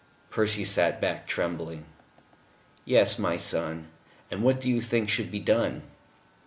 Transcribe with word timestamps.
Percy 0.31 0.65
sat 0.65 0.99
back, 0.99 1.27
trembling. 1.27 1.85
"Yes, 2.85 3.19
my 3.19 3.37
son. 3.37 3.89
And 4.31 4.41
what 4.41 4.59
do 4.59 4.67
you 4.67 4.81
think 4.81 5.09
should 5.09 5.29
be 5.29 5.39
done?" 5.39 5.83